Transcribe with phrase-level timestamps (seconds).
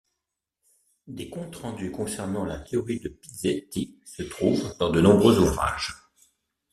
[1.05, 5.95] Des comptes-rendus concernant la théorie de Pizzetti se trouvent dans de nombreux ouvrages.